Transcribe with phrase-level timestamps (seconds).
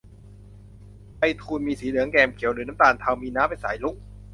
[1.17, 3.95] ไพฑูรย์ มีสีเหลืองแกมเขียว หรือน้ำตาลเทา มีน้ำเป็นสายรุ้ง